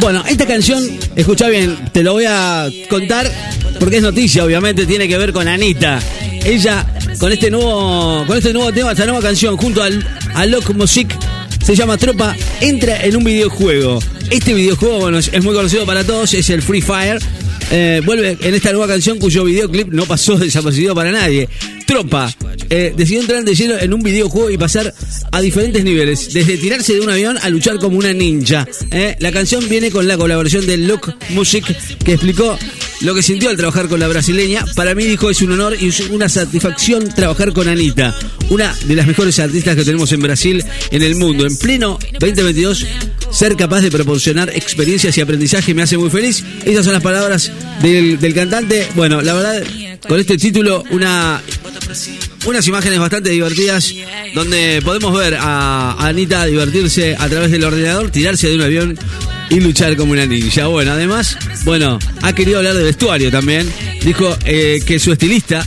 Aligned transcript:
Bueno, 0.00 0.22
esta 0.28 0.46
canción, 0.46 0.84
escucha 1.16 1.48
bien, 1.48 1.76
te 1.92 2.02
lo 2.02 2.12
voy 2.12 2.24
a 2.28 2.68
contar 2.90 3.30
porque 3.80 3.96
es 3.96 4.02
noticia, 4.02 4.44
obviamente, 4.44 4.84
tiene 4.84 5.08
que 5.08 5.16
ver 5.16 5.32
con 5.32 5.48
Anita. 5.48 6.00
Ella, 6.44 6.84
con 7.18 7.32
este 7.32 7.50
nuevo, 7.50 8.24
con 8.26 8.36
este 8.36 8.52
nuevo 8.52 8.72
tema, 8.72 8.92
esta 8.92 9.06
nueva 9.06 9.22
canción, 9.22 9.56
junto 9.56 9.82
al, 9.82 10.06
a 10.34 10.44
Lock 10.44 10.74
Music, 10.74 11.08
se 11.64 11.74
llama 11.74 11.96
Tropa, 11.96 12.36
entra 12.60 13.04
en 13.04 13.16
un 13.16 13.24
videojuego. 13.24 14.00
Este 14.30 14.52
videojuego, 14.52 14.98
bueno, 14.98 15.18
es 15.18 15.42
muy 15.42 15.54
conocido 15.54 15.86
para 15.86 16.04
todos, 16.04 16.34
es 16.34 16.50
el 16.50 16.60
Free 16.60 16.82
Fire. 16.82 17.18
Eh, 17.70 18.02
vuelve 18.04 18.36
en 18.40 18.54
esta 18.54 18.72
nueva 18.72 18.86
canción 18.86 19.18
cuyo 19.18 19.44
videoclip 19.44 19.88
no 19.88 20.04
pasó 20.04 20.36
desapercibido 20.38 20.94
para 20.94 21.10
nadie. 21.10 21.48
Tropa 21.86 22.34
eh, 22.70 22.92
decidió 22.96 23.20
entrar 23.20 23.44
de 23.44 23.54
lleno 23.54 23.78
en 23.78 23.94
un 23.94 24.02
videojuego 24.02 24.50
y 24.50 24.58
pasar 24.58 24.94
a 25.32 25.40
diferentes 25.40 25.84
niveles, 25.84 26.32
desde 26.32 26.58
tirarse 26.58 26.94
de 26.94 27.00
un 27.00 27.10
avión 27.10 27.38
a 27.40 27.48
luchar 27.48 27.78
como 27.78 27.98
una 27.98 28.12
ninja. 28.12 28.66
Eh, 28.90 29.16
la 29.20 29.32
canción 29.32 29.68
viene 29.68 29.90
con 29.90 30.06
la 30.06 30.16
colaboración 30.16 30.66
de 30.66 30.76
Look 30.76 31.14
Music, 31.30 31.64
que 32.04 32.12
explicó 32.12 32.58
lo 33.00 33.14
que 33.14 33.22
sintió 33.22 33.48
al 33.50 33.56
trabajar 33.56 33.88
con 33.88 34.00
la 34.00 34.08
brasileña. 34.08 34.64
Para 34.74 34.94
mí, 34.94 35.04
dijo, 35.04 35.30
es 35.30 35.40
un 35.42 35.52
honor 35.52 35.76
y 35.80 35.92
una 36.10 36.28
satisfacción 36.28 37.08
trabajar 37.14 37.52
con 37.52 37.68
Anita, 37.68 38.14
una 38.50 38.74
de 38.86 38.94
las 38.94 39.06
mejores 39.06 39.38
artistas 39.38 39.76
que 39.76 39.84
tenemos 39.84 40.10
en 40.12 40.20
Brasil, 40.20 40.64
en 40.90 41.02
el 41.02 41.14
mundo. 41.14 41.46
En 41.46 41.56
pleno 41.56 41.98
2022, 42.18 42.86
ser 43.30 43.56
capaz 43.56 43.82
de 43.82 43.90
proporcionar 43.90 44.50
experiencias 44.50 45.16
y 45.16 45.20
aprendizaje 45.20 45.74
me 45.74 45.82
hace 45.82 45.96
muy 45.96 46.10
feliz. 46.10 46.44
Esas 46.64 46.84
son 46.84 46.94
las 46.94 47.02
palabras 47.02 47.52
del, 47.82 48.18
del 48.18 48.34
cantante. 48.34 48.88
Bueno, 48.94 49.22
la 49.22 49.34
verdad, 49.34 49.62
con 50.06 50.18
este 50.18 50.36
título, 50.36 50.82
una 50.90 51.40
unas 52.46 52.66
imágenes 52.66 52.98
bastante 52.98 53.30
divertidas 53.30 53.92
donde 54.34 54.80
podemos 54.84 55.16
ver 55.16 55.36
a 55.38 55.96
Anita 55.98 56.46
divertirse 56.46 57.16
a 57.18 57.28
través 57.28 57.50
del 57.50 57.64
ordenador, 57.64 58.10
tirarse 58.10 58.48
de 58.48 58.56
un 58.56 58.62
avión 58.62 58.98
y 59.50 59.60
luchar 59.60 59.96
como 59.96 60.12
una 60.12 60.26
ninja. 60.26 60.66
Bueno, 60.66 60.92
además, 60.92 61.36
bueno, 61.64 61.98
ha 62.22 62.32
querido 62.34 62.58
hablar 62.58 62.74
de 62.74 62.84
vestuario 62.84 63.30
también. 63.30 63.70
Dijo 64.02 64.36
eh, 64.44 64.82
que 64.86 64.98
su 64.98 65.12
estilista 65.12 65.66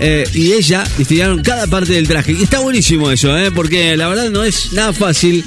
eh, 0.00 0.24
y 0.34 0.52
ella 0.52 0.84
diseñaron 0.98 1.42
cada 1.42 1.66
parte 1.66 1.92
del 1.92 2.08
traje. 2.08 2.32
Y 2.32 2.42
está 2.42 2.60
buenísimo 2.60 3.10
eso, 3.10 3.36
¿eh? 3.36 3.50
porque 3.50 3.96
la 3.96 4.08
verdad 4.08 4.30
no 4.30 4.42
es 4.44 4.72
nada 4.72 4.92
fácil 4.92 5.44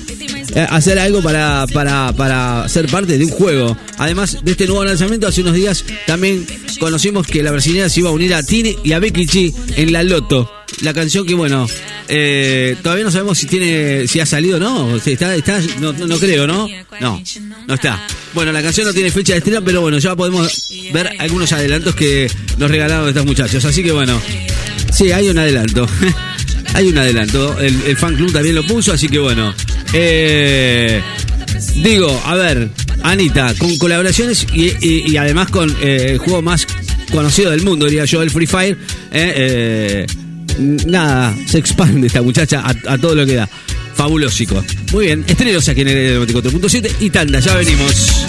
hacer 0.69 0.99
algo 0.99 1.21
para, 1.21 1.65
para, 1.73 2.13
para 2.13 2.67
ser 2.69 2.87
parte 2.87 3.17
de 3.17 3.25
un 3.25 3.31
juego. 3.31 3.77
Además 3.97 4.37
de 4.43 4.51
este 4.51 4.65
nuevo 4.67 4.83
lanzamiento, 4.83 5.27
hace 5.27 5.41
unos 5.41 5.53
días 5.53 5.83
también 6.05 6.45
conocimos 6.79 7.27
que 7.27 7.43
la 7.43 7.51
brasileña 7.51 7.89
se 7.89 8.01
iba 8.01 8.09
a 8.09 8.13
unir 8.13 8.33
a 8.33 8.43
Tini 8.43 8.75
y 8.83 8.93
a 8.93 8.99
Becky 8.99 9.25
G 9.25 9.53
en 9.77 9.91
la 9.91 10.03
Loto. 10.03 10.51
La 10.81 10.93
canción 10.93 11.25
que, 11.25 11.33
bueno, 11.33 11.67
eh, 12.07 12.75
todavía 12.81 13.05
no 13.05 13.11
sabemos 13.11 13.37
si 13.37 13.47
tiene 13.47 14.07
si 14.07 14.19
ha 14.19 14.25
salido 14.25 14.57
o 14.57 14.59
no. 14.59 14.99
Si 14.99 15.13
está, 15.13 15.33
está, 15.35 15.61
no, 15.79 15.93
no 15.93 16.17
creo, 16.17 16.47
¿no? 16.47 16.67
No, 16.99 17.21
no 17.67 17.73
está. 17.73 18.05
Bueno, 18.33 18.51
la 18.51 18.61
canción 18.61 18.87
no 18.87 18.93
tiene 18.93 19.11
fecha 19.11 19.33
de 19.33 19.39
estreno, 19.39 19.63
pero 19.63 19.81
bueno, 19.81 19.97
ya 19.99 20.15
podemos 20.15 20.69
ver 20.91 21.15
algunos 21.19 21.51
adelantos 21.53 21.95
que 21.95 22.29
nos 22.57 22.69
regalaron 22.69 23.07
estos 23.07 23.25
muchachos. 23.25 23.63
Así 23.63 23.83
que 23.83 23.91
bueno, 23.91 24.21
sí, 24.91 25.11
hay 25.11 25.29
un 25.29 25.37
adelanto. 25.37 25.87
hay 26.73 26.87
un 26.89 26.97
adelanto. 26.97 27.57
El, 27.59 27.81
el 27.83 27.97
fan 27.97 28.15
club 28.15 28.33
también 28.33 28.55
lo 28.55 28.63
puso, 28.65 28.91
así 28.91 29.07
que 29.07 29.19
bueno. 29.19 29.53
Eh, 29.97 31.01
digo, 31.75 32.21
a 32.25 32.35
ver, 32.35 32.69
Anita, 33.01 33.53
con 33.57 33.77
colaboraciones 33.77 34.45
y, 34.53 35.15
además 35.15 35.49
con 35.49 35.73
eh, 35.81 36.09
el 36.11 36.17
juego 36.17 36.41
más 36.41 36.67
conocido 37.11 37.51
del 37.51 37.63
mundo, 37.63 37.85
diría 37.85 38.03
yo, 38.03 38.21
el 38.21 38.29
Free 38.29 38.45
Fire. 38.45 38.77
eh, 39.13 40.05
nada, 40.85 41.33
se 41.45 41.59
expande 41.59 42.07
esta 42.07 42.21
muchacha 42.21 42.59
a, 42.59 42.93
a 42.93 42.97
todo 42.97 43.15
lo 43.15 43.25
que 43.25 43.35
da. 43.35 43.49
Fabulósico. 43.95 44.61
Muy 44.91 45.05
bien, 45.05 45.23
estrenos 45.25 45.69
aquí 45.69 45.81
en 45.81 45.87
el 45.87 46.27
94.7 46.27 46.91
y 46.99 47.09
tanda, 47.09 47.39
ya 47.39 47.55
venimos. 47.55 48.25